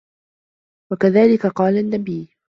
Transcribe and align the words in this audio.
وَكَذَلِكَ 0.91 1.45
قَالَ 1.47 1.77
النَّبِيُّ 1.77 2.35